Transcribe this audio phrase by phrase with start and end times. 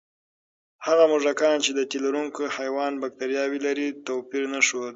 [0.85, 4.89] هغه موږکان چې د تیلرونکي حیوان بکتریاوې لري، توپیر نه ښود.